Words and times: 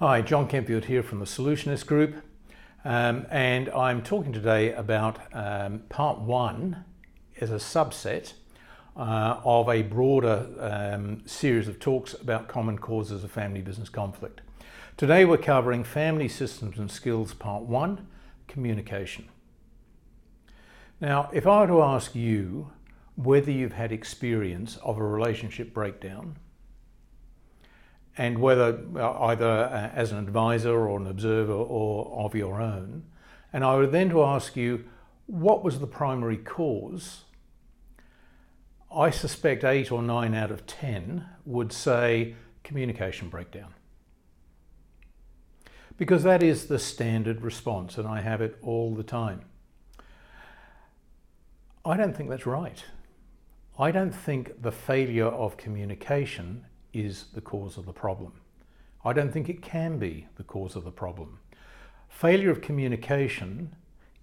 Hi, 0.00 0.22
John 0.22 0.48
Kempfield 0.48 0.84
here 0.84 1.02
from 1.02 1.18
the 1.18 1.24
Solutionist 1.24 1.84
Group, 1.84 2.22
um, 2.84 3.26
and 3.30 3.68
I'm 3.70 4.00
talking 4.00 4.32
today 4.32 4.72
about 4.72 5.18
um, 5.32 5.80
part 5.88 6.20
one 6.20 6.84
as 7.40 7.50
a 7.50 7.56
subset 7.56 8.34
uh, 8.96 9.40
of 9.44 9.68
a 9.68 9.82
broader 9.82 10.46
um, 10.60 11.26
series 11.26 11.66
of 11.66 11.80
talks 11.80 12.14
about 12.14 12.46
common 12.46 12.78
causes 12.78 13.24
of 13.24 13.32
family 13.32 13.60
business 13.60 13.88
conflict. 13.88 14.40
Today 14.96 15.24
we're 15.24 15.36
covering 15.36 15.82
Family 15.82 16.28
Systems 16.28 16.78
and 16.78 16.92
Skills 16.92 17.34
Part 17.34 17.64
One 17.64 18.06
Communication. 18.46 19.28
Now, 21.00 21.28
if 21.32 21.44
I 21.44 21.62
were 21.62 21.66
to 21.66 21.82
ask 21.82 22.14
you 22.14 22.70
whether 23.16 23.50
you've 23.50 23.72
had 23.72 23.90
experience 23.90 24.76
of 24.76 24.96
a 24.96 25.04
relationship 25.04 25.74
breakdown, 25.74 26.36
and 28.18 28.38
whether 28.38 28.80
uh, 28.96 29.26
either 29.26 29.46
uh, 29.46 29.90
as 29.94 30.10
an 30.10 30.18
advisor 30.18 30.88
or 30.88 30.98
an 30.98 31.06
observer 31.06 31.52
or 31.52 32.24
of 32.24 32.34
your 32.34 32.60
own. 32.60 33.04
And 33.52 33.64
I 33.64 33.76
would 33.76 33.92
then 33.92 34.10
to 34.10 34.24
ask 34.24 34.56
you, 34.56 34.84
what 35.26 35.62
was 35.62 35.78
the 35.78 35.86
primary 35.86 36.36
cause? 36.36 37.22
I 38.94 39.10
suspect 39.10 39.62
eight 39.62 39.92
or 39.92 40.02
nine 40.02 40.34
out 40.34 40.50
of 40.50 40.66
10 40.66 41.26
would 41.44 41.72
say 41.72 42.34
communication 42.64 43.28
breakdown. 43.28 43.72
Because 45.96 46.24
that 46.24 46.42
is 46.42 46.66
the 46.66 46.78
standard 46.78 47.42
response, 47.42 47.98
and 47.98 48.06
I 48.06 48.20
have 48.20 48.40
it 48.40 48.56
all 48.62 48.94
the 48.94 49.02
time. 49.02 49.42
I 51.84 51.96
don't 51.96 52.16
think 52.16 52.30
that's 52.30 52.46
right. 52.46 52.84
I 53.78 53.90
don't 53.92 54.14
think 54.14 54.62
the 54.62 54.72
failure 54.72 55.26
of 55.26 55.56
communication 55.56 56.66
is 56.92 57.26
the 57.34 57.40
cause 57.40 57.76
of 57.76 57.86
the 57.86 57.92
problem. 57.92 58.32
I 59.04 59.12
don't 59.12 59.32
think 59.32 59.48
it 59.48 59.62
can 59.62 59.98
be 59.98 60.26
the 60.36 60.42
cause 60.42 60.76
of 60.76 60.84
the 60.84 60.90
problem. 60.90 61.38
Failure 62.08 62.50
of 62.50 62.60
communication 62.60 63.74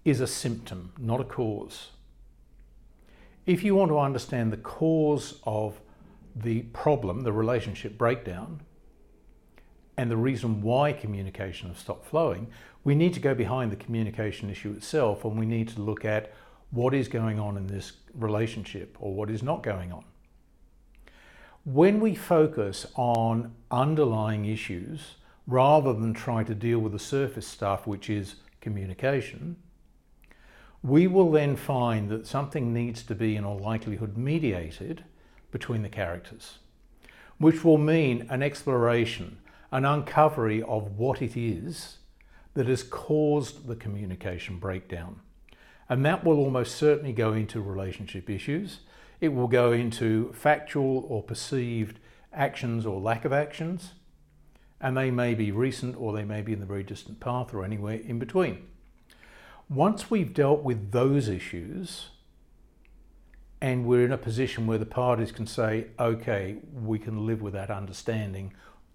is 0.04 0.20
a 0.20 0.26
symptom, 0.26 0.92
not 0.98 1.20
a 1.20 1.24
cause. 1.24 1.90
If 3.46 3.64
you 3.64 3.74
want 3.74 3.90
to 3.90 3.98
understand 3.98 4.52
the 4.52 4.56
cause 4.58 5.40
of 5.44 5.80
the 6.34 6.62
problem, 6.62 7.22
the 7.22 7.32
relationship 7.32 7.96
breakdown, 7.96 8.60
and 9.96 10.10
the 10.10 10.16
reason 10.16 10.60
why 10.60 10.92
communication 10.92 11.68
has 11.68 11.78
stopped 11.78 12.06
flowing, 12.06 12.48
we 12.84 12.94
need 12.94 13.14
to 13.14 13.20
go 13.20 13.34
behind 13.34 13.72
the 13.72 13.76
communication 13.76 14.50
issue 14.50 14.72
itself 14.72 15.24
and 15.24 15.38
we 15.38 15.46
need 15.46 15.68
to 15.68 15.80
look 15.80 16.04
at 16.04 16.34
what 16.70 16.92
is 16.94 17.08
going 17.08 17.38
on 17.38 17.56
in 17.56 17.66
this 17.66 17.92
relationship 18.14 18.96
or 19.00 19.14
what 19.14 19.30
is 19.30 19.42
not 19.42 19.62
going 19.62 19.92
on. 19.92 20.04
When 21.66 21.98
we 21.98 22.14
focus 22.14 22.86
on 22.94 23.52
underlying 23.72 24.44
issues 24.44 25.16
rather 25.48 25.92
than 25.92 26.14
try 26.14 26.44
to 26.44 26.54
deal 26.54 26.78
with 26.78 26.92
the 26.92 27.00
surface 27.00 27.44
stuff, 27.44 27.88
which 27.88 28.08
is 28.08 28.36
communication, 28.60 29.56
we 30.84 31.08
will 31.08 31.32
then 31.32 31.56
find 31.56 32.08
that 32.08 32.24
something 32.24 32.72
needs 32.72 33.02
to 33.02 33.16
be 33.16 33.34
in 33.34 33.44
all 33.44 33.58
likelihood 33.58 34.16
mediated 34.16 35.02
between 35.50 35.82
the 35.82 35.88
characters, 35.88 36.58
which 37.38 37.64
will 37.64 37.78
mean 37.78 38.28
an 38.30 38.44
exploration, 38.44 39.38
an 39.72 39.84
uncovery 39.84 40.62
of 40.62 40.96
what 40.96 41.20
it 41.20 41.36
is 41.36 41.96
that 42.54 42.68
has 42.68 42.84
caused 42.84 43.66
the 43.66 43.74
communication 43.74 44.60
breakdown. 44.60 45.18
And 45.88 46.06
that 46.06 46.22
will 46.22 46.38
almost 46.38 46.76
certainly 46.76 47.12
go 47.12 47.32
into 47.32 47.60
relationship 47.60 48.30
issues 48.30 48.82
it 49.20 49.28
will 49.28 49.48
go 49.48 49.72
into 49.72 50.32
factual 50.32 51.06
or 51.08 51.22
perceived 51.22 51.98
actions 52.32 52.84
or 52.84 53.00
lack 53.00 53.24
of 53.24 53.32
actions, 53.32 53.94
and 54.80 54.96
they 54.96 55.10
may 55.10 55.34
be 55.34 55.50
recent 55.50 55.96
or 55.96 56.12
they 56.12 56.24
may 56.24 56.42
be 56.42 56.52
in 56.52 56.60
the 56.60 56.66
very 56.66 56.82
distant 56.82 57.18
path 57.18 57.54
or 57.54 57.64
anywhere 57.64 58.00
in 58.04 58.18
between. 58.18 58.66
Once 59.68 60.10
we've 60.10 60.34
dealt 60.34 60.62
with 60.62 60.92
those 60.92 61.28
issues, 61.28 62.10
and 63.60 63.86
we're 63.86 64.04
in 64.04 64.12
a 64.12 64.18
position 64.18 64.66
where 64.66 64.78
the 64.78 64.86
parties 64.86 65.32
can 65.32 65.46
say, 65.46 65.86
okay, 65.98 66.56
we 66.72 66.98
can 66.98 67.26
live 67.26 67.40
with 67.40 67.54
that 67.54 67.70
understanding 67.70 68.52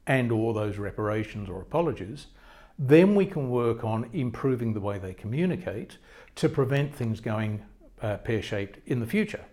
and 0.08 0.32
all 0.32 0.54
those 0.54 0.78
reparations 0.78 1.50
or 1.50 1.62
apologies, 1.62 2.28
then 2.78 3.16
we 3.16 3.26
can 3.26 3.50
work 3.50 3.84
on 3.84 4.10
improving 4.14 4.74
the 4.74 4.80
way 4.80 4.98
they 4.98 5.14
communicate 5.14 5.98
to 6.36 6.48
prevent 6.48 6.96
things 6.96 7.20
going 7.20 7.64
uh, 8.02 8.18
pear-shaped 8.18 8.80
in 8.86 9.00
the 9.00 9.06
future. 9.06 9.46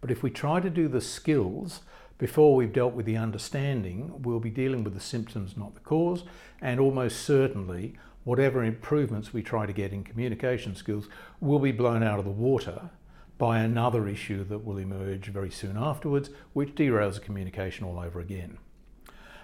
But 0.00 0.10
if 0.10 0.22
we 0.22 0.30
try 0.30 0.60
to 0.60 0.70
do 0.70 0.88
the 0.88 1.00
skills 1.00 1.80
before 2.18 2.54
we've 2.54 2.72
dealt 2.72 2.94
with 2.94 3.06
the 3.06 3.16
understanding, 3.16 4.22
we'll 4.22 4.40
be 4.40 4.50
dealing 4.50 4.84
with 4.84 4.94
the 4.94 5.00
symptoms, 5.00 5.56
not 5.56 5.74
the 5.74 5.80
cause, 5.80 6.24
and 6.60 6.80
almost 6.80 7.22
certainly 7.22 7.94
whatever 8.24 8.64
improvements 8.64 9.32
we 9.32 9.42
try 9.42 9.66
to 9.66 9.72
get 9.72 9.92
in 9.92 10.02
communication 10.02 10.74
skills 10.74 11.08
will 11.40 11.58
be 11.58 11.72
blown 11.72 12.02
out 12.02 12.18
of 12.18 12.24
the 12.24 12.30
water 12.30 12.90
by 13.38 13.58
another 13.58 14.08
issue 14.08 14.42
that 14.44 14.64
will 14.64 14.78
emerge 14.78 15.26
very 15.26 15.50
soon 15.50 15.76
afterwards, 15.76 16.30
which 16.54 16.74
derails 16.74 17.14
the 17.14 17.20
communication 17.20 17.86
all 17.86 17.98
over 17.98 18.18
again. 18.18 18.58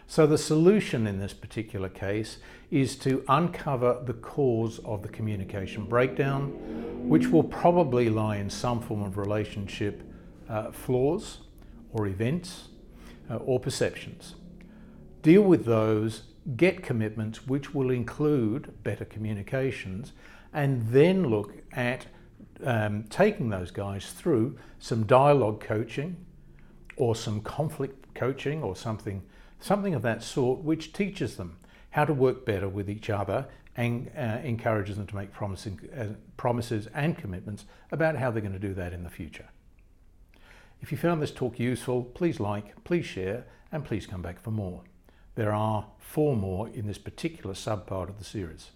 So 0.07 0.27
the 0.27 0.39
solution 0.39 1.07
in 1.07 1.19
this 1.19 1.33
particular 1.33 1.89
case 1.89 2.39
is 2.71 2.97
to 2.97 3.25
uncover 3.29 4.03
the 4.05 4.15
cause 4.15 4.79
of 4.81 5.03
the 5.03 5.09
communication 5.09 5.84
breakdown, 5.84 6.49
which 7.09 7.29
will 7.29 7.45
probably 7.45 8.09
lie 8.09 8.37
in 8.37 8.51
some 8.51 8.81
form 8.81 9.03
of 9.03 9.17
relationship 9.17 10.03
uh, 10.53 10.71
flaws 10.71 11.39
or 11.93 12.07
events 12.07 12.69
uh, 13.31 13.37
or 13.37 13.59
perceptions. 13.59 14.35
Deal 15.23 15.43
with 15.43 15.65
those, 15.65 16.25
get 16.57 16.83
commitments 16.83 17.47
which 17.47 17.75
will 17.75 17.91
include 17.91 18.73
better 18.83 19.05
communications, 19.05 20.13
and 20.53 20.87
then 20.89 21.29
look 21.29 21.55
at 21.73 22.07
um, 22.65 23.05
taking 23.05 23.49
those 23.49 23.71
guys 23.71 24.13
through 24.13 24.59
some 24.79 25.05
dialogue 25.05 25.61
coaching 25.61 26.17
or 26.97 27.17
some 27.17 27.41
conflict 27.41 28.15
coaching 28.15 28.63
or 28.63 28.77
something, 28.77 29.23
something 29.59 29.95
of 29.95 30.03
that 30.03 30.23
sort, 30.23 30.61
which 30.61 30.93
teaches 30.93 31.37
them 31.37 31.57
how 31.91 32.05
to 32.05 32.13
work 32.13 32.45
better 32.45 32.69
with 32.69 32.91
each 32.91 33.09
other 33.09 33.47
and 33.77 34.11
uh, 34.17 34.39
encourages 34.45 34.97
them 34.97 35.07
to 35.07 35.17
make 35.17 35.33
promising, 35.33 35.81
uh, 35.97 36.07
promises 36.37 36.89
and 36.95 37.17
commitments 37.17 37.65
about 37.91 38.17
how 38.17 38.31
they're 38.31 38.43
going 38.43 38.53
to 38.53 38.59
do 38.59 38.75
that 38.75 38.93
in 38.93 39.03
the 39.03 39.11
future. 39.11 39.49
If 40.82 40.91
you 40.91 40.98
found 40.98 41.22
this 41.22 41.31
talk 41.31 41.60
useful, 41.60 42.03
please 42.03 42.41
like, 42.41 42.82
please 42.82 43.06
share, 43.06 43.47
and 43.70 43.84
please 43.84 44.04
come 44.04 44.20
back 44.20 44.41
for 44.41 44.50
more. 44.50 44.82
There 45.37 45.53
are 45.53 45.87
four 45.97 46.37
more 46.37 46.69
in 46.69 46.88
this 46.88 46.98
particular 46.98 47.54
subpart 47.54 48.09
of 48.09 48.19
the 48.19 48.25
series. 48.25 48.72